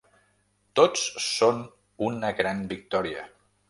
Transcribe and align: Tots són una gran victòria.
Tots 0.79 1.03
són 1.27 1.63
una 2.09 2.35
gran 2.43 2.69
victòria. 2.77 3.33